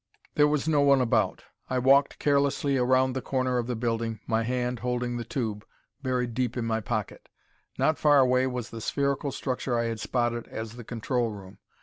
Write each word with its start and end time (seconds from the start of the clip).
There 0.33 0.47
was 0.47 0.67
no 0.67 0.81
one 0.81 0.99
about. 0.99 1.43
I 1.69 1.77
walked 1.77 2.17
carelessly 2.17 2.75
around 2.75 3.13
the 3.13 3.21
corner 3.21 3.59
of 3.59 3.67
the 3.67 3.75
building, 3.75 4.19
my 4.25 4.41
hand, 4.41 4.79
holding 4.79 5.17
the 5.17 5.23
tube, 5.23 5.63
buried 6.01 6.33
deep 6.33 6.57
in 6.57 6.65
my 6.65 6.79
pocket. 6.81 7.29
Not 7.77 7.99
far 7.99 8.17
away 8.17 8.47
was 8.47 8.71
the 8.71 8.81
spherical 8.81 9.31
structure 9.31 9.77
I 9.77 9.83
had 9.85 9.99
spotted 9.99 10.47
as 10.47 10.71
the 10.73 10.83
control 10.83 11.29
room. 11.29 11.59